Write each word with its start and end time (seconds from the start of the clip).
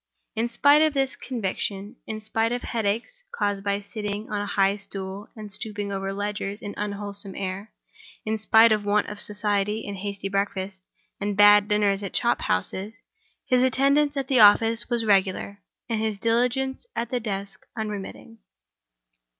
In 0.35 0.49
spite 0.49 0.81
of 0.81 0.95
this 0.95 1.15
conviction; 1.15 1.95
in 2.07 2.21
spite 2.21 2.51
of 2.51 2.63
headaches 2.63 3.23
caused 3.31 3.63
by 3.63 3.81
sitting 3.81 4.31
on 4.31 4.41
a 4.41 4.47
high 4.47 4.75
stool 4.77 5.29
and 5.35 5.51
stooping 5.51 5.91
over 5.91 6.11
ledgers 6.11 6.59
in 6.59 6.73
unwholesome 6.75 7.35
air; 7.35 7.71
in 8.25 8.39
spite 8.39 8.71
of 8.71 8.83
want 8.83 9.05
of 9.09 9.19
society, 9.19 9.85
and 9.87 9.97
hasty 9.97 10.27
breakfasts, 10.27 10.81
and 11.19 11.37
bad 11.37 11.67
dinners 11.67 12.01
at 12.01 12.13
chop 12.13 12.41
houses, 12.41 12.95
his 13.45 13.61
attendance 13.61 14.17
at 14.17 14.27
the 14.27 14.39
office 14.39 14.89
was 14.89 15.05
regular, 15.05 15.59
and 15.87 16.01
his 16.01 16.17
diligence 16.17 16.87
at 16.95 17.11
the 17.11 17.19
desk 17.19 17.67
unremitting. 17.77 18.39